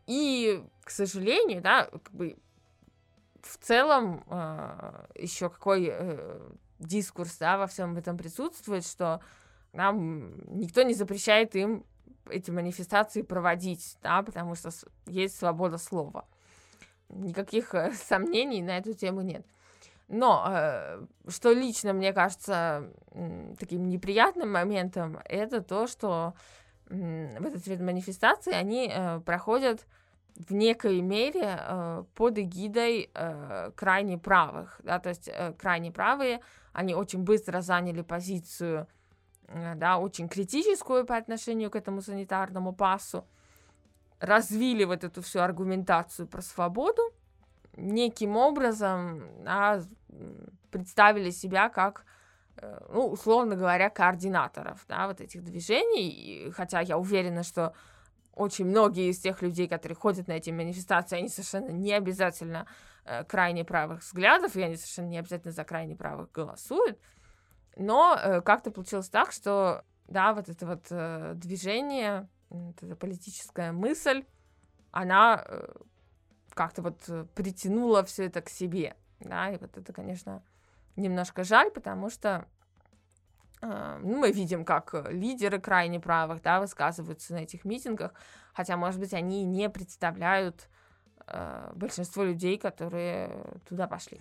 [0.08, 2.38] и, к сожалению, да, как бы
[3.48, 6.40] в целом э, еще какой э,
[6.80, 9.22] дискурс да, во всем этом присутствует, что
[9.74, 11.86] нам никто не запрещает им
[12.30, 14.70] эти манифестации проводить, да, потому что
[15.06, 16.26] есть свобода слова.
[17.10, 19.46] Никаких э, сомнений на эту тему нет.
[20.08, 22.92] Но э, что лично мне кажется
[23.60, 26.34] таким неприятным моментом, это то, что
[26.90, 28.94] э, вот эти манифестации, они
[29.26, 29.86] проходят
[30.38, 36.42] в некой мере э, под эгидой э, крайне правых, да, то есть э, крайне правые,
[36.74, 38.88] они очень быстро заняли позицию,
[39.48, 43.26] э, да, очень критическую по отношению к этому санитарному пассу,
[44.20, 47.02] развили вот эту всю аргументацию про свободу,
[47.76, 49.82] неким образом да,
[50.70, 52.06] представили себя как,
[52.58, 57.74] э, ну, условно говоря, координаторов, да, вот этих движений, и, хотя я уверена, что
[58.38, 62.68] очень многие из тех людей, которые ходят на эти манифестации, они совершенно не обязательно
[63.06, 67.00] э, крайне правых взглядов, и они совершенно не обязательно за крайне правых голосуют.
[67.76, 73.72] Но э, как-то получилось так, что да, вот это вот э, движение, вот эта политическая
[73.72, 74.24] мысль,
[74.92, 75.68] она э,
[76.54, 80.44] как-то вот э, притянула все это к себе, да, и вот это, конечно,
[80.96, 82.48] немножко жаль, потому что
[83.62, 88.14] ну, мы видим, как лидеры крайне правых, да, высказываются на этих митингах,
[88.54, 90.70] хотя, может быть, они не представляют
[91.28, 93.32] э, большинство людей, которые
[93.68, 94.20] туда пошли.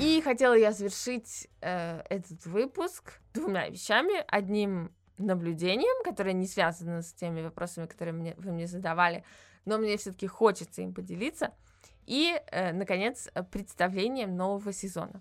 [0.00, 4.24] И хотела я завершить э, этот выпуск двумя вещами.
[4.28, 9.24] Одним наблюдением, которое не связано с теми вопросами, которые мне, вы мне задавали,
[9.64, 11.52] но мне все-таки хочется им поделиться.
[12.08, 15.20] И, э, наконец, представлением нового сезона.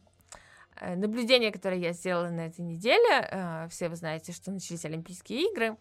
[0.80, 5.52] Э, наблюдение, которое я сделала на этой неделе, э, все вы знаете, что начались Олимпийские
[5.52, 5.76] игры,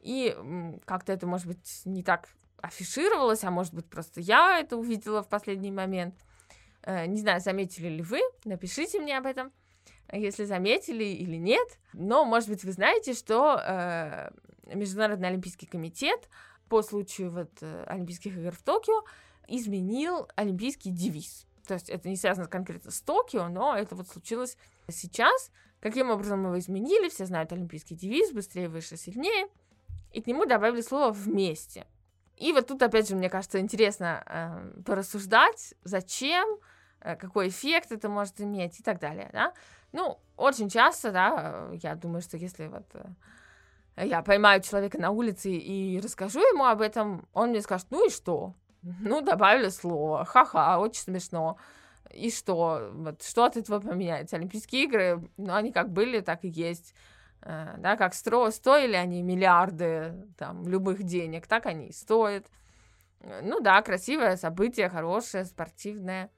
[0.00, 2.28] и э, как-то это, может быть, не так
[2.62, 6.14] афишировалось, а может быть, просто я это увидела в последний момент.
[6.84, 9.50] Э, не знаю, заметили ли вы, напишите мне об этом,
[10.12, 11.66] если заметили или нет.
[11.92, 14.30] Но, может быть, вы знаете, что э,
[14.72, 16.28] Международный Олимпийский комитет
[16.68, 19.02] по случаю вот, э, Олимпийских игр в Токио
[19.48, 21.46] изменил олимпийский девиз.
[21.66, 24.56] То есть это не связано конкретно с Токио, но это вот случилось
[24.88, 25.50] сейчас.
[25.80, 27.08] Каким образом его изменили?
[27.08, 29.48] Все знают олимпийский девиз «Быстрее, выше, сильнее».
[30.12, 31.86] И к нему добавили слово «вместе».
[32.36, 36.58] И вот тут, опять же, мне кажется, интересно э, порассуждать, зачем,
[37.00, 39.54] э, какой эффект это может иметь и так далее, да.
[39.92, 45.50] Ну, очень часто, да, я думаю, что если вот э, я поймаю человека на улице
[45.50, 48.54] и расскажу ему об этом, он мне скажет, ну и что?
[49.00, 51.58] Ну, добавили слово, ха-ха, очень смешно.
[52.12, 52.90] И что?
[52.92, 54.36] Вот что от этого поменяется?
[54.36, 56.94] Олимпийские игры, ну, они как были, так и есть.
[57.42, 62.46] Э, да, как стро стоили они миллиарды там любых денег, так они и стоят.
[63.20, 66.30] Э, ну да, красивое событие, хорошее, спортивное.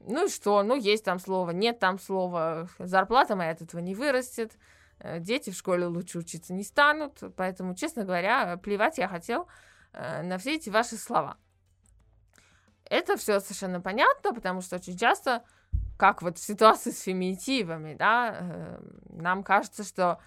[0.00, 0.62] Ну и что?
[0.62, 2.68] Ну, есть там слово, нет там слова.
[2.78, 4.52] Зарплата моя от этого не вырастет.
[4.98, 7.22] Э, дети в школе лучше учиться не станут.
[7.36, 9.46] Поэтому, честно говоря, плевать я хотел
[9.92, 11.36] на все эти ваши слова.
[12.90, 15.42] Это все совершенно понятно, потому что очень часто,
[15.96, 18.78] как вот в ситуации с феминитивами, да,
[19.08, 20.20] нам кажется, что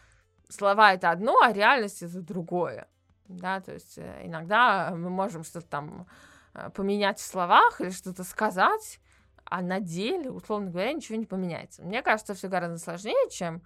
[0.50, 2.88] слова это одно, а реальность это другое.
[3.28, 6.08] Да, то есть э, иногда мы можем что-то там
[6.54, 9.00] э, поменять в словах или что-то сказать,
[9.46, 11.84] а на деле, условно говоря, ничего не поменяется.
[11.84, 13.62] Мне кажется, все гораздо сложнее, чем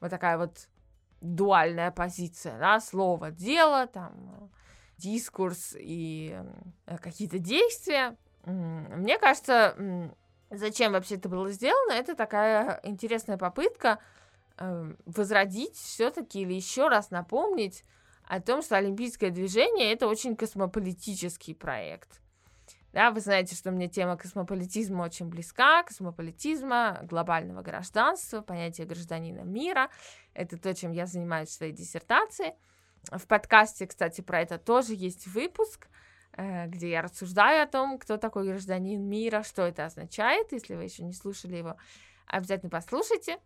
[0.00, 0.68] вот такая вот
[1.20, 4.50] дуальная позиция, да, слово, дело, там,
[4.96, 6.34] дискурс и
[6.86, 8.16] э, какие-то действия.
[8.44, 10.12] Мне кажется,
[10.50, 13.98] зачем вообще это было сделано, это такая интересная попытка
[14.56, 17.84] Эм, возродить все-таки или еще раз напомнить
[18.24, 22.20] о том, что олимпийское движение это очень космополитический проект.
[22.92, 29.90] Да, вы знаете, что мне тема космополитизма очень близка, космополитизма, глобального гражданства, понятие гражданина мира.
[30.34, 32.54] Это то, чем я занимаюсь в своей диссертации.
[33.10, 35.88] В подкасте, кстати, про это тоже есть выпуск,
[36.36, 40.52] где я рассуждаю о том, кто такой гражданин мира, что это означает.
[40.52, 41.76] Если вы еще не слушали его,
[42.26, 43.38] обязательно послушайте.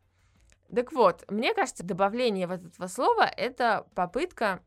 [0.75, 4.61] Так вот, мне кажется, добавление вот этого слова— это попытка,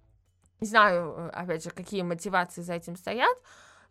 [0.59, 3.37] не знаю, э, опять же, какие мотивации за этим стоят,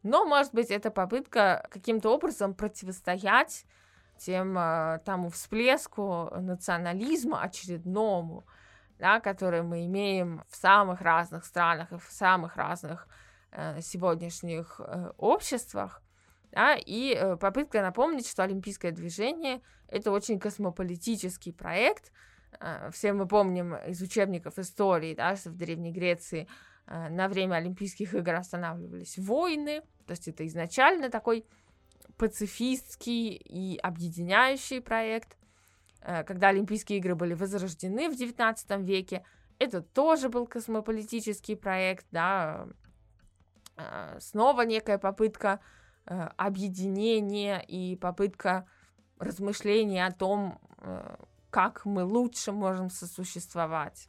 [0.02, 3.64] но, может быть, это попытка каким-то образом противостоять
[4.18, 8.44] тем э, тому всплеску национализма очередному,
[8.98, 13.29] да, который мы имеем в самых разных странах и в самых разных э,
[13.80, 16.02] сегодняшних э, обществах
[16.52, 22.12] да, и э, попытка напомнить, что олимпийское движение это очень космополитический проект.
[22.60, 26.48] Э, все мы помним из учебников истории, да, что в Древней Греции
[26.86, 31.46] э, на время Олимпийских игр останавливались войны, то есть это изначально такой
[32.16, 35.36] пацифистский и объединяющий проект.
[36.00, 39.22] Когда Олимпийские игры были возрождены в XIX веке,
[39.58, 42.66] это тоже был космополитический проект, да,
[44.18, 45.60] снова некая попытка
[46.06, 48.66] Э, объединение и попытка
[49.20, 51.16] размышления о том, э,
[51.50, 54.08] как мы лучше можем сосуществовать.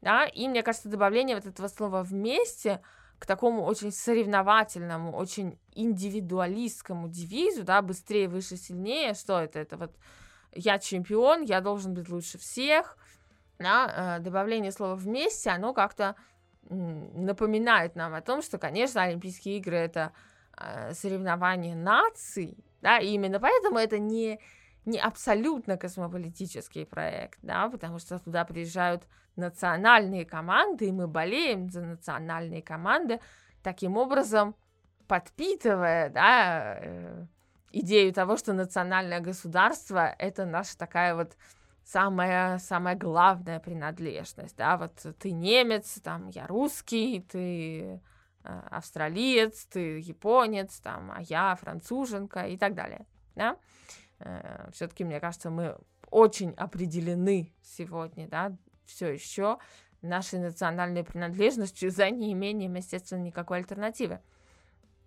[0.00, 0.24] Да?
[0.24, 2.80] И мне кажется, добавление вот этого слова вместе
[3.18, 9.58] к такому очень соревновательному, очень индивидуалистскому девизу, да, быстрее, выше, сильнее, что это?
[9.58, 9.94] Это вот
[10.52, 12.96] я чемпион, я должен быть лучше всех,
[13.58, 16.16] да, э, добавление слова вместе, оно как-то
[16.70, 20.12] напоминает нам о том, что, конечно, Олимпийские игры это
[20.58, 24.40] э, соревнования наций, да, и именно поэтому это не,
[24.84, 29.04] не абсолютно космополитический проект, да, потому что туда приезжают
[29.36, 33.20] национальные команды, и мы болеем за национальные команды,
[33.62, 34.54] таким образом
[35.06, 37.26] подпитывая, да, э,
[37.72, 41.36] идею того, что национальное государство— это наша такая вот
[41.84, 48.00] самая, самая главная принадлежность, да, вот ты немец, там, я русский, ты
[48.42, 53.56] э, австралиец, ты японец, там, а я француженка и так далее, да.
[54.18, 55.76] Э, Все-таки, мне кажется, мы
[56.10, 58.56] очень определены сегодня, да,
[58.86, 59.58] все еще
[60.00, 64.20] нашей национальной принадлежностью за неимением, естественно, никакой альтернативы.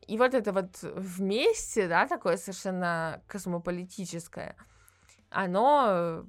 [0.07, 4.55] И вот это вот вместе, да, такое совершенно космополитическое,
[5.30, 6.25] оно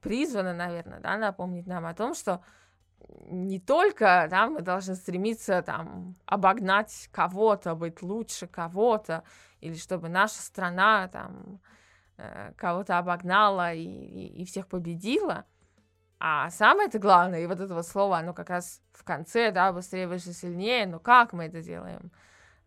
[0.00, 2.42] призвано, наверное, да, напомнить нам о том, что
[3.30, 9.22] не только да, мы должны стремиться там обогнать кого-то, быть лучше кого-то,
[9.60, 11.60] или чтобы наша страна там
[12.16, 15.44] э, кого-то обогнала и, и, и всех победила,
[16.20, 19.72] а самое это главное, и вот это вот слово, оно как раз в конце, да,
[19.72, 22.10] быстрее, выше, сильнее, но как мы это делаем?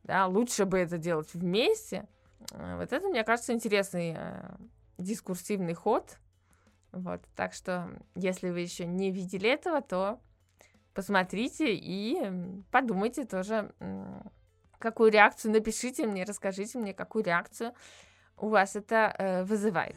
[0.04, 2.08] Да, лучше бы это делать вместе.
[2.54, 4.56] Э, вот это, мне кажется, интересный э,
[4.98, 6.18] дискурсивный ход.
[6.92, 10.20] Вот, так что, если вы еще не видели этого, то
[10.94, 12.18] посмотрите и
[12.70, 13.74] подумайте тоже,
[14.78, 17.74] какую реакцию, напишите мне, расскажите мне, какую реакцию
[18.38, 19.96] у вас это э, вызывает.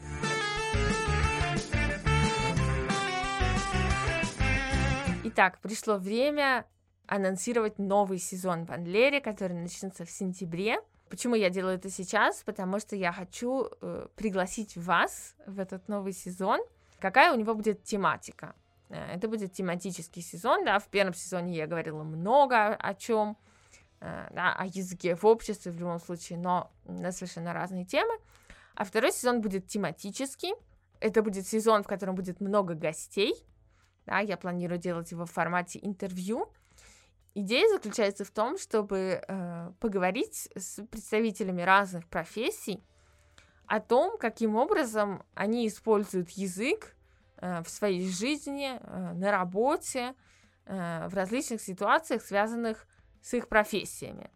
[5.24, 6.66] Итак, пришло время
[7.07, 10.78] анонсировать новый сезон в Анлере, который начнется в сентябре.
[11.09, 12.42] Почему я делаю это сейчас?
[12.45, 16.61] Потому что я хочу э, пригласить вас в этот новый сезон.
[17.01, 18.55] Какая у него будет тематика?
[18.88, 23.36] Э, это будет тематический сезон, да, в первом сезоне я говорила много о чем,
[24.01, 28.14] э, да, о языке в обществе в любом случае, но на совершенно разные темы.
[28.74, 30.53] А второй сезон будет тематический.
[31.01, 33.34] Это будет сезон, в котором будет много гостей.
[34.07, 36.51] Да, я планирую делать его в формате интервью.
[37.34, 42.82] Идея заключается в том, чтобы э, поговорить с представителями разных профессий
[43.66, 46.94] о том, каким образом они используют язык
[47.38, 50.14] э, в своей жизни, э, на работе,
[50.66, 52.86] э, в различных ситуациях, связанных
[53.22, 54.30] с их профессиями.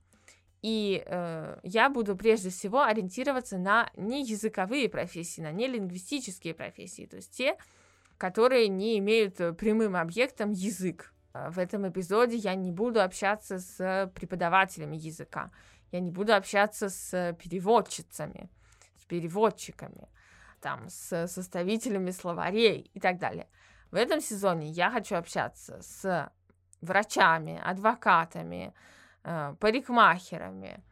[0.62, 7.36] И э, я буду прежде всего ориентироваться на неязыковые профессии, на нелингвистические профессии, то есть
[7.36, 7.56] те,
[8.16, 11.12] которые не имеют прямым объектом язык.
[11.32, 15.52] В этом эпизоде я не буду общаться с преподавателями языка,
[15.92, 18.50] я не буду общаться с переводчицами,
[19.08, 20.08] переводчиками,
[20.60, 23.48] там, с составителями словарей и так далее.
[23.90, 26.30] В этом сезоне я хочу общаться с
[26.80, 28.74] врачами, адвокатами,
[29.24, 30.82] э, парикмахерами.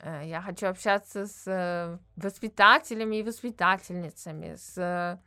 [0.00, 5.20] Э, я хочу общаться с воспитателями и воспитательницами, с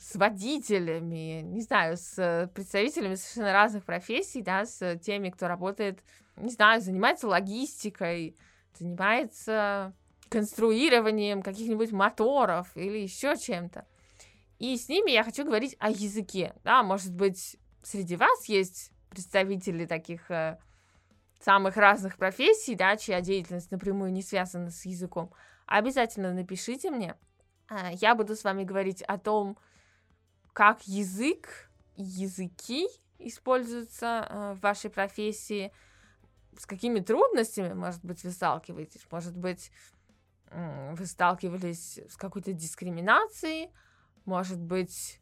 [0.00, 6.02] с водителями, не знаю, с представителями совершенно разных профессий, да, с теми, кто работает,
[6.36, 8.36] не знаю, занимается логистикой,
[8.78, 9.94] занимается
[10.28, 13.86] конструированием каких-нибудь моторов или еще чем-то.
[14.58, 19.86] И с ними я хочу говорить о языке, да, может быть, среди вас есть представители
[19.86, 20.58] таких э,
[21.40, 25.32] самых разных профессий, да, чья деятельность напрямую не связана с языком.
[25.66, 27.16] Обязательно напишите мне,
[27.70, 29.58] э, я буду с вами говорить о том,
[30.52, 35.70] как язык, языки используются э, в вашей профессии,
[36.58, 39.70] с какими трудностями, может быть, вы сталкиваетесь, может быть,
[40.50, 43.70] вы сталкивались с какой-то дискриминацией,
[44.24, 45.20] может быть,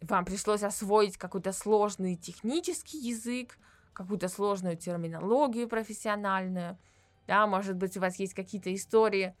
[0.00, 3.58] вам пришлось освоить какой-то сложный технический язык,
[3.92, 6.78] какую-то сложную терминологию профессиональную,
[7.26, 9.34] да, может быть, у вас есть какие-то истории,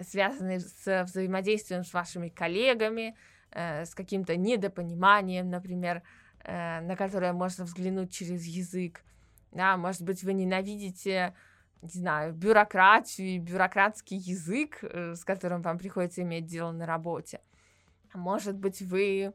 [0.00, 3.16] связанные с взаимодействием с вашими коллегами,
[3.50, 6.02] э, с каким-то недопониманием, например,
[6.42, 9.04] э, на которое можно взглянуть через язык.
[9.52, 11.34] Да, может быть, вы ненавидите,
[11.82, 17.40] не знаю, бюрократию и бюрократский язык, э, с которым вам приходится иметь дело на работе.
[18.14, 19.32] Может быть, вы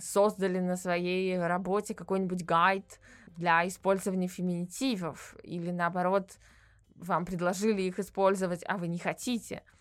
[0.00, 3.00] создали на своей работе какой-нибудь гайд
[3.38, 6.38] для использования феминитивов, или наоборот,
[6.94, 9.62] вам предложили их использовать, а вы не хотите–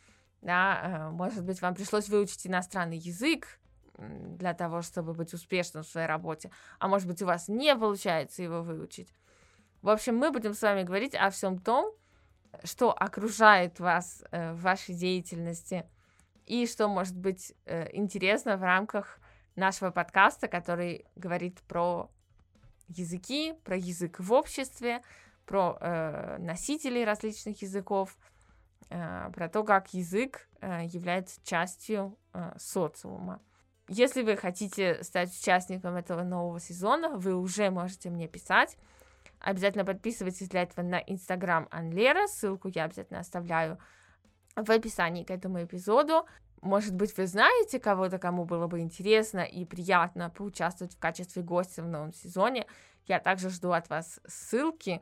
[0.46, 3.60] да, э, может быть, вам пришлось выучить иностранный язык
[3.98, 8.44] для того, чтобы быть успешным в своей работе, а может быть, у вас не получается
[8.44, 9.12] его выучить.
[9.86, 11.94] В общем, мы будем с вами говорить о всем том,
[12.64, 15.88] что окружает вас э, в вашей деятельности
[16.48, 19.20] и что может быть э, интересно в рамках
[19.56, 22.10] нашего подкаста, который говорит про
[22.88, 25.04] языки, про язык в обществе,
[25.46, 28.18] про э, носителей различных языков,
[28.90, 32.18] про то, как язык является частью
[32.58, 33.40] социума.
[33.88, 38.78] Если вы хотите стать участником этого нового сезона, вы уже можете мне писать.
[39.46, 43.78] Обязательно подписывайтесь для этого на Инстаграм Анлера, ссылку я обязательно оставляю
[44.56, 46.26] в описании к этому эпизоду.
[46.64, 51.84] Может быть, вы знаете кого-то, кому было бы интересно и приятно поучаствовать в качестве гостя
[51.84, 52.66] в новом сезоне.
[53.06, 55.00] Я также жду от вас ссылки,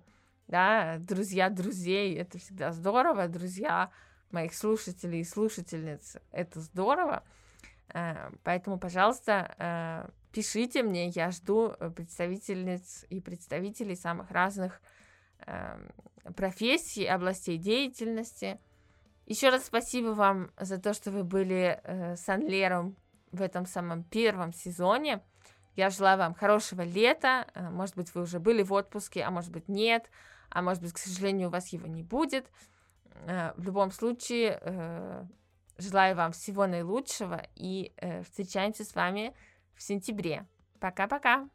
[0.50, 3.92] да, друзья друзей, это всегда здорово, друзья
[4.32, 7.24] моих слушателей и слушательниц, это здорово.
[7.94, 14.82] Э, поэтому, пожалуйста, э, пишите мне, я жду представительниц и представителей самых разных
[15.46, 15.92] эм,
[16.36, 18.60] профессий, областей деятельности.
[19.26, 22.98] Еще раз спасибо вам за то, что вы были э, с Анлером
[23.32, 25.22] в этом самом первом сезоне.
[25.76, 27.48] Я желаю вам хорошего лета.
[27.54, 30.10] Э, может быть, вы уже были в отпуске, а может быть, нет.
[30.50, 32.50] А может быть, к сожалению, у вас его не будет.
[33.26, 35.26] Э, в любом случае, э,
[35.78, 39.34] желаю вам всего наилучшего и э, встречаемся с вами
[39.76, 40.46] в сентябре.
[40.80, 41.48] Пока-пока!